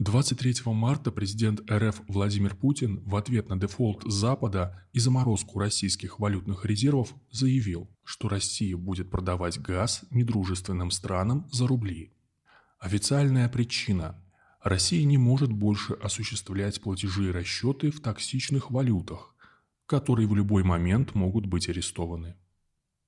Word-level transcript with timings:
23 0.00 0.54
марта 0.66 1.10
президент 1.10 1.68
РФ 1.68 2.02
Владимир 2.06 2.54
Путин 2.54 3.02
в 3.04 3.16
ответ 3.16 3.48
на 3.48 3.58
дефолт 3.58 4.04
Запада 4.06 4.86
и 4.92 5.00
заморозку 5.00 5.58
российских 5.58 6.20
валютных 6.20 6.64
резервов 6.64 7.12
заявил, 7.32 7.90
что 8.04 8.28
Россия 8.28 8.76
будет 8.76 9.10
продавать 9.10 9.60
газ 9.60 10.04
недружественным 10.10 10.92
странам 10.92 11.48
за 11.50 11.66
рубли. 11.66 12.12
Официальная 12.78 13.48
причина– 13.48 14.22
Россия 14.62 15.04
не 15.04 15.18
может 15.18 15.52
больше 15.52 15.94
осуществлять 15.94 16.80
платежи 16.80 17.28
и 17.28 17.32
расчеты 17.32 17.90
в 17.90 18.00
токсичных 18.00 18.70
валютах, 18.70 19.34
которые 19.86 20.28
в 20.28 20.34
любой 20.34 20.62
момент 20.62 21.14
могут 21.14 21.46
быть 21.46 21.68
арестованы. 21.68 22.36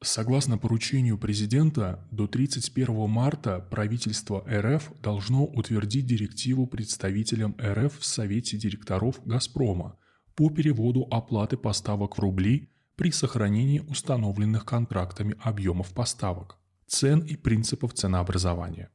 Согласно 0.00 0.58
поручению 0.58 1.18
президента, 1.18 2.06
до 2.12 2.28
31 2.28 3.08
марта 3.08 3.58
правительство 3.68 4.44
РФ 4.48 4.92
должно 5.02 5.44
утвердить 5.44 6.06
директиву 6.06 6.68
представителям 6.68 7.56
РФ 7.60 7.98
в 7.98 8.04
Совете 8.04 8.56
директоров 8.56 9.20
«Газпрома» 9.24 9.98
по 10.36 10.50
переводу 10.50 11.08
оплаты 11.10 11.56
поставок 11.56 12.16
в 12.16 12.20
рубли 12.20 12.70
при 12.94 13.10
сохранении 13.10 13.80
установленных 13.80 14.64
контрактами 14.64 15.34
объемов 15.40 15.92
поставок, 15.92 16.58
цен 16.86 17.18
и 17.20 17.34
принципов 17.34 17.92
ценообразования. 17.92 18.90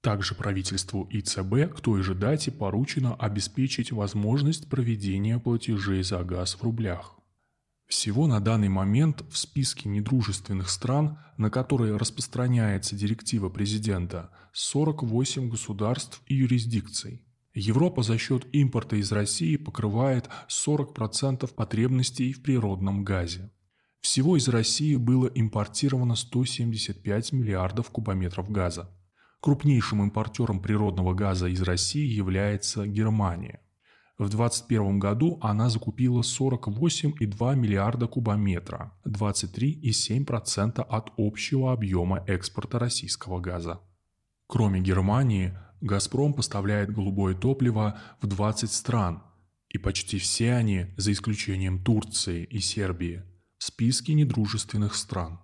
Также 0.00 0.34
правительству 0.34 1.04
и 1.04 1.20
ЦБ 1.20 1.76
к 1.76 1.80
той 1.80 2.02
же 2.02 2.16
дате 2.16 2.50
поручено 2.50 3.14
обеспечить 3.14 3.92
возможность 3.92 4.68
проведения 4.68 5.38
платежей 5.38 6.02
за 6.02 6.24
газ 6.24 6.54
в 6.54 6.62
рублях. 6.64 7.21
Всего 7.92 8.26
на 8.26 8.40
данный 8.40 8.70
момент 8.70 9.22
в 9.28 9.36
списке 9.36 9.86
недружественных 9.86 10.70
стран, 10.70 11.18
на 11.36 11.50
которые 11.50 11.98
распространяется 11.98 12.96
директива 12.96 13.50
президента, 13.50 14.30
48 14.54 15.50
государств 15.50 16.22
и 16.26 16.36
юрисдикций. 16.36 17.22
Европа 17.52 18.02
за 18.02 18.16
счет 18.16 18.46
импорта 18.54 18.96
из 18.96 19.12
России 19.12 19.56
покрывает 19.56 20.30
40% 20.48 21.52
потребностей 21.52 22.32
в 22.32 22.42
природном 22.42 23.04
газе. 23.04 23.52
Всего 24.00 24.38
из 24.38 24.48
России 24.48 24.96
было 24.96 25.26
импортировано 25.26 26.16
175 26.16 27.32
миллиардов 27.32 27.90
кубометров 27.90 28.50
газа. 28.50 28.88
Крупнейшим 29.40 30.02
импортером 30.02 30.62
природного 30.62 31.12
газа 31.12 31.46
из 31.46 31.60
России 31.60 32.06
является 32.06 32.86
Германия– 32.86 33.60
в 34.18 34.28
2021 34.28 34.98
году 34.98 35.38
она 35.40 35.68
закупила 35.70 36.20
48,2 36.20 37.56
миллиарда 37.56 38.06
кубометра, 38.06 38.92
23,7% 39.06 40.80
от 40.80 41.12
общего 41.16 41.72
объема 41.72 42.22
экспорта 42.26 42.78
российского 42.78 43.40
газа. 43.40 43.80
Кроме 44.46 44.80
Германии, 44.80 45.56
«Газпром» 45.80 46.34
поставляет 46.34 46.92
голубое 46.92 47.34
топливо 47.34 47.98
в 48.20 48.26
20 48.26 48.70
стран, 48.70 49.22
и 49.70 49.78
почти 49.78 50.18
все 50.18 50.52
они, 50.52 50.88
за 50.98 51.12
исключением 51.12 51.82
Турции 51.82 52.44
и 52.44 52.60
Сербии, 52.60 53.22
в 53.56 53.64
списке 53.64 54.12
недружественных 54.12 54.94
стран. 54.94 55.40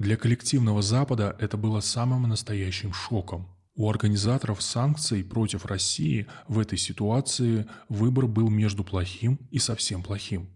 Для 0.00 0.16
коллективного 0.16 0.80
Запада 0.80 1.36
это 1.38 1.58
было 1.58 1.80
самым 1.80 2.22
настоящим 2.22 2.94
шоком– 2.94 3.48
у 3.76 3.90
организаторов 3.90 4.62
санкций 4.62 5.24
против 5.24 5.66
России 5.66 6.26
в 6.46 6.58
этой 6.58 6.78
ситуации 6.78 7.66
выбор 7.88 8.26
был 8.26 8.48
между 8.48 8.84
плохим 8.84 9.38
и 9.50 9.58
совсем 9.58 10.02
плохим. 10.02 10.48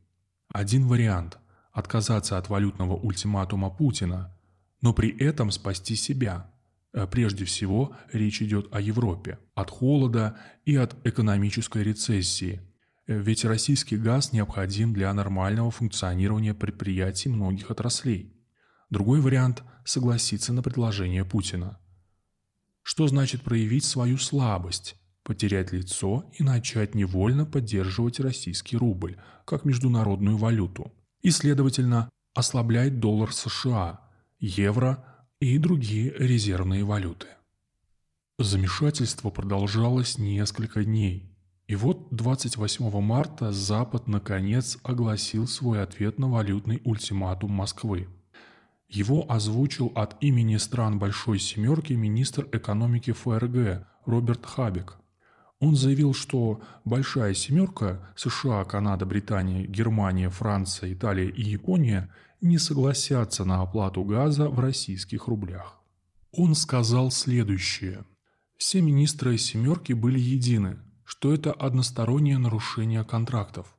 Один 0.49 0.87
вариант– 0.87 1.39
отказаться 1.73 2.39
от 2.39 2.49
валютного 2.49 2.95
ультиматума 2.97 3.71
Путина, 3.71 4.37
но 4.81 4.93
при 4.93 5.11
этом 5.19 5.51
спасти 5.51 5.97
себя. 5.97 6.51
Э, 6.93 7.07
прежде 7.11 7.45
всего, 7.45 7.97
речь 8.13 8.41
идет 8.41 8.69
о 8.73 8.81
Европе, 8.81 9.39
от 9.55 9.71
холода 9.71 10.37
и 10.65 10.77
от 10.77 10.97
экономической 11.05 11.83
рецессии. 11.83 12.63
Э, 13.07 13.19
ведь 13.19 13.45
российский 13.45 13.97
газ 13.97 14.33
необходим 14.33 14.95
для 14.95 15.13
нормального 15.13 15.73
функционирования 15.73 16.55
предприятий 16.55 17.29
многих 17.29 17.71
отраслей. 17.73 18.33
Другой 18.91 19.21
вариант– 19.21 19.65
согласиться 19.85 20.53
на 20.53 20.63
предложение 20.63 21.25
Путина– 21.25 21.79
что 22.89 23.07
значит 23.07 23.43
проявить 23.43 23.85
свою 23.85 24.17
слабость, 24.17 24.97
потерять 25.23 25.73
лицо 25.73 26.25
и 26.39 26.43
начать 26.43 26.95
невольно 26.95 27.45
поддерживать 27.45 28.19
российский 28.19 28.79
рубль 28.79 29.19
как 29.45 29.67
международную 29.67 30.39
валюту 30.39 30.91
и, 31.21 31.31
следовательно, 31.31 32.09
ослаблять 32.35 32.99
доллар 32.99 33.35
США, 33.35 34.01
евро 34.41 35.05
и 35.39 35.59
другие 35.59 36.15
резервные 36.17 36.83
валюты. 36.83 37.27
Замешательство 38.39 39.29
продолжалось 39.29 40.17
несколько 40.17 40.83
дней. 40.83 41.37
И 41.67 41.75
вот 41.75 42.09
28 42.11 43.03
марта 43.03 43.53
Запад 43.53 44.09
наконец 44.09 44.79
огласил 44.83 45.47
свой 45.47 45.83
ответ 45.83 46.19
на 46.19 46.31
валютный 46.31 46.81
ультиматум 46.87 47.51
Москвы. 47.51 48.09
Его 48.89 49.31
озвучил 49.31 49.93
от 49.95 50.17
имени 50.23 50.57
стран 50.57 50.99
Большой 50.99 51.39
Семерки 51.39 51.93
министр 51.93 52.49
экономики 52.53 53.13
ФРГ 53.13 53.87
Роберт 54.07 54.47
Хабек. 54.47 54.97
Он 55.61 55.77
заявил, 55.77 56.15
что 56.15 56.63
«Большая 56.85 57.35
семерка»– 57.35 58.09
США, 58.17 58.65
Канада, 58.65 59.05
Британия, 59.07 59.67
Германия, 59.67 60.31
Франция, 60.31 60.93
Италия 60.93 61.29
и 61.29 61.43
Япония– 61.43 62.09
не 62.41 62.59
согласятся 62.59 63.45
на 63.45 63.63
оплату 63.63 64.05
газа 64.05 64.49
в 64.49 64.61
российских 64.61 65.27
рублях. 65.27 65.81
Он 66.33 66.55
сказал 66.55 67.11
следующее. 67.11 68.05
Все 68.57 68.81
министры 68.81 69.39
«семерки» 69.39 69.93
были 69.93 70.19
едины, 70.19 70.79
что 71.05 71.33
это 71.33 71.53
одностороннее 71.53 72.39
нарушение 72.39 73.05
контрактов. 73.05 73.77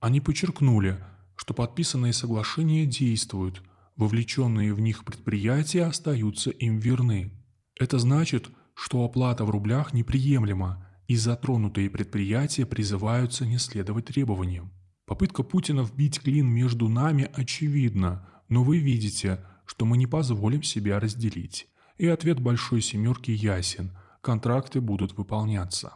Они 0.00 0.20
подчеркнули, 0.20 0.98
что 1.36 1.54
подписанные 1.54 2.12
соглашения 2.12 2.86
действуют, 2.86 3.62
Вовлеченные 3.98 4.72
в 4.72 4.80
них 4.80 5.04
предприятия 5.04 5.84
остаются 5.84 6.50
им 6.50 6.78
верны. 6.78 7.32
Это 7.78 7.98
значит, 7.98 8.48
что 8.74 9.04
оплата 9.04 9.44
в 9.44 9.50
рублях 9.50 9.92
неприемлема, 9.92 10.86
и 11.08 11.16
затронутые 11.16 11.90
предприятия 11.90 12.64
призываются 12.64 13.44
не 13.44 13.58
следовать 13.58 14.06
требованиям. 14.06 14.72
Попытка 15.04 15.42
Путина 15.42 15.82
вбить 15.82 16.20
клин 16.20 16.46
между 16.46 16.88
нами 16.88 17.28
очевидна, 17.34 18.26
но 18.48 18.62
вы 18.62 18.78
видите, 18.78 19.44
что 19.66 19.84
мы 19.84 19.96
не 19.98 20.06
позволим 20.06 20.62
себя 20.62 21.00
разделить. 21.00 21.66
И 21.98 22.06
ответ 22.06 22.40
Большой 22.40 22.80
Семерки 22.80 23.32
ясен– 23.32 23.92
контракты 24.20 24.80
будут 24.80 25.16
выполняться. 25.16 25.94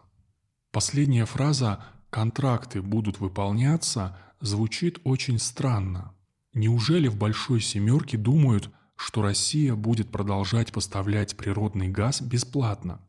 Последняя 0.71 1.27
фраза 1.27 1.85
«контракты 2.11 2.83
будут 2.83 3.21
выполняться» 3.21 4.17
звучит 4.41 4.99
очень 5.05 5.39
странно. 5.39 6.15
Неужели 6.55 7.09
в 7.09 7.17
«Большой 7.17 7.61
семерке» 7.61 8.19
думают, 8.19 8.71
что 8.97 9.23
Россия 9.23 9.75
будет 9.75 10.11
продолжать 10.11 10.71
поставлять 10.73 11.37
природный 11.37 11.89
газ 11.89 12.21
бесплатно? 12.21 13.01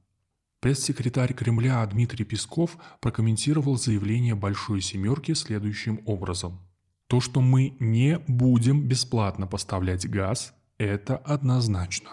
Пресс-секретарь 0.62 1.34
Кремля 1.34 1.86
Дмитрий 1.86 2.24
Песков 2.24 2.78
прокомментировал 3.02 3.78
заявление 3.78 4.34
«Большой 4.34 4.80
семерки» 4.80 5.34
следующим 5.34 6.02
образом. 6.06 6.62
То, 7.08 7.20
что 7.20 7.42
мы 7.42 7.76
не 7.82 8.20
будем 8.28 8.88
бесплатно 8.88 9.46
поставлять 9.46 10.10
газ, 10.10 10.54
это 10.78 11.18
однозначно. 11.18 12.12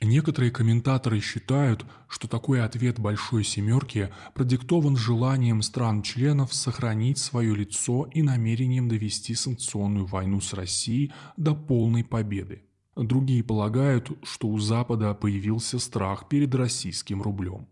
Некоторые 0.00 0.50
комментаторы 0.50 1.20
считают, 1.20 1.86
что 2.08 2.26
такой 2.26 2.62
ответ 2.62 2.98
«Большой 2.98 3.44
семерки» 3.44 4.10
продиктован 4.34 4.96
желанием 4.96 5.62
стран-членов 5.62 6.52
сохранить 6.52 7.18
свое 7.18 7.54
лицо 7.54 8.08
и 8.12 8.22
намерением 8.22 8.88
довести 8.88 9.34
санкционную 9.34 10.06
войну 10.06 10.40
с 10.40 10.52
Россией 10.52 11.12
до 11.36 11.54
полной 11.54 12.04
победы. 12.04 12.64
Другие 12.96 13.42
полагают, 13.42 14.10
что 14.24 14.48
у 14.48 14.58
Запада 14.58 15.14
появился 15.14 15.78
страх 15.78 16.28
перед 16.28 16.54
российским 16.54 17.22
рублем. 17.22 17.68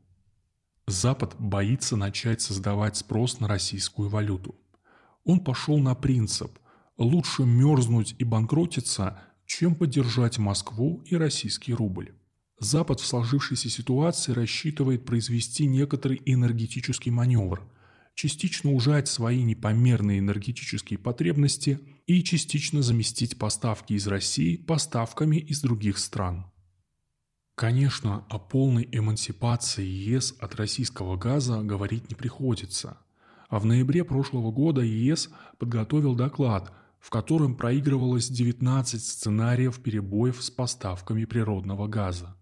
Запад 0.87 1.37
боится 1.39 1.97
начать 1.97 2.41
создавать 2.41 2.97
спрос 2.97 3.41
на 3.41 3.49
российскую 3.49 4.09
валюту. 4.09 4.57
Он 5.25 5.41
пошел 5.41 5.79
на 5.79 5.95
принцип 5.95 6.59
«лучше 6.99 7.45
мерзнуть 7.45 8.15
и 8.19 8.25
банкротиться, 8.25 9.21
чем 9.47 9.75
поддержать 9.75 10.39
Москву 10.39 11.03
и 11.05 11.17
российский 11.17 11.75
рубль. 11.75 12.15
Запад 12.63 13.01
в 13.01 13.07
сложившейся 13.07 13.69
ситуации 13.69 14.31
рассчитывает 14.31 15.05
произвести 15.05 15.67
некоторый 15.67 16.23
энергетический 16.25 17.11
маневр, 17.11 17.61
частично 18.15 18.71
ужать 18.71 19.09
свои 19.09 19.43
непомерные 19.43 20.21
энергетические 20.21 21.01
потребности 21.01 21.81
и 22.07 22.23
частично 22.23 22.81
заместить 22.81 23.37
поставки 23.37 23.95
из 23.95 24.07
России 24.07 24.57
поставками 24.57 25.39
из 25.39 25.61
других 25.61 25.99
стран. 25.99 26.47
Конечно, 27.57 28.25
о 28.29 28.39
полной 28.39 28.89
эмансипации 28.93 29.85
ЕС 29.85 30.37
от 30.39 30.55
российского 30.55 31.17
газа 31.17 31.63
говорить 31.63 32.11
не 32.11 32.15
приходится. 32.15 32.97
А 33.49 33.59
в 33.59 33.67
ноябре 33.67 34.05
прошлого 34.05 34.53
года 34.53 34.83
ЕС 34.83 35.31
подготовил 35.59 36.15
доклад– 36.15 36.73
в 37.01 37.11
котором 37.11 37.57
проигрывалось 37.57 38.29
19 38.29 39.05
сценариев 39.05 39.83
перебоев 39.83 40.41
с 40.41 40.53
поставками 40.53 41.25
природного 41.25 41.89
газа. 41.89 42.37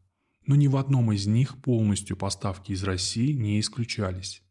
Но 0.50 0.56
ни 0.56 0.66
в 0.66 0.76
одном 0.76 1.12
из 1.12 1.28
них 1.28 1.56
полностью 1.62 2.16
поставки 2.16 2.72
из 2.72 2.82
России 2.82 3.34
не 3.34 3.60
исключались. 3.60 4.42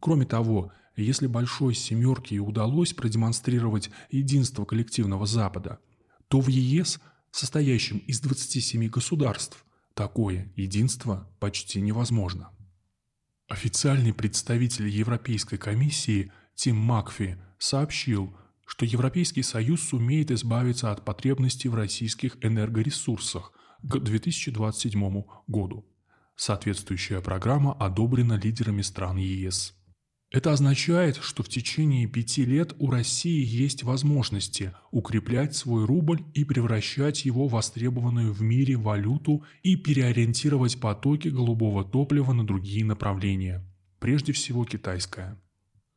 Кроме 0.00 0.26
того, 0.26 0.72
если 0.96 1.28
Большой 1.28 1.74
Семерке 1.76 2.34
и 2.34 2.38
удалось 2.40 2.92
продемонстрировать 2.92 3.88
единство 4.10 4.64
коллективного 4.64 5.26
Запада, 5.26 5.78
то 6.26 6.40
в 6.40 6.48
ЕС, 6.48 6.98
состоящем 7.30 7.98
из 7.98 8.18
27 8.18 8.88
государств, 8.88 9.64
такое 9.94 10.52
единство 10.56 11.30
почти 11.38 11.80
невозможно. 11.80 12.50
Официальный 13.46 14.12
представитель 14.12 14.88
Европейской 14.88 15.56
комиссии 15.56 16.32
Тим 16.56 16.78
Макфи 16.78 17.38
сообщил, 17.58 18.36
что 18.66 18.84
Европейский 18.84 19.44
Союз 19.44 19.84
сумеет 19.84 20.32
избавиться 20.32 20.90
от 20.90 21.04
потребностей 21.04 21.68
в 21.68 21.76
российских 21.76 22.38
энергоресурсах 22.44 23.52
к 23.88 23.98
2027 23.98 25.24
году. 25.46 25.84
Соответствующая 26.36 27.20
программа 27.20 27.74
одобрена 27.74 28.34
лидерами 28.34 28.82
стран 28.82 29.18
ЕС. 29.18 29.74
Это 30.30 30.52
означает, 30.52 31.16
что 31.16 31.44
в 31.44 31.48
течение 31.48 32.08
пяти 32.08 32.44
лет 32.44 32.74
у 32.78 32.90
России 32.90 33.44
есть 33.44 33.84
возможности 33.84 34.74
укреплять 34.90 35.54
свой 35.54 35.84
рубль 35.84 36.24
и 36.32 36.44
превращать 36.44 37.24
его 37.24 37.46
в 37.46 37.52
востребованную 37.52 38.32
в 38.32 38.42
мире 38.42 38.76
валюту 38.76 39.44
и 39.62 39.76
переориентировать 39.76 40.80
потоки 40.80 41.28
голубого 41.28 41.84
топлива 41.84 42.32
на 42.32 42.44
другие 42.44 42.84
направления, 42.84 43.64
прежде 44.00 44.32
всего 44.32 44.64
китайское. 44.64 45.40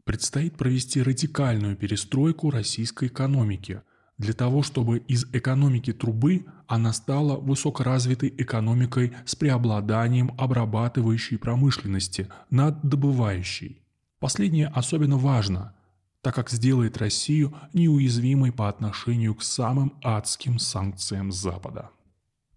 Предстоит 0.03 0.55
провести 0.55 1.01
радикальную 1.01 1.75
перестройку 1.75 2.51
российской 2.51 3.07
экономики 3.07 3.81
для 4.17 4.33
того, 4.33 4.63
чтобы 4.63 4.97
из 4.99 5.25
экономики 5.33 5.93
трубы 5.93 6.45
она 6.67 6.91
стала 6.91 7.37
высокоразвитой 7.37 8.33
экономикой 8.37 9.13
с 9.25 9.35
преобладанием 9.35 10.33
обрабатывающей 10.37 11.37
промышленности 11.37 12.27
над 12.49 12.81
добывающей. 12.81 13.81
Последнее 14.19 14.67
особенно 14.67 15.17
важно, 15.17 15.75
так 16.21 16.35
как 16.35 16.49
сделает 16.49 16.97
Россию 16.97 17.53
неуязвимой 17.73 18.51
по 18.51 18.67
отношению 18.67 19.35
к 19.35 19.43
самым 19.43 19.93
адским 20.03 20.57
санкциям 20.57 21.31
Запада. 21.31 21.91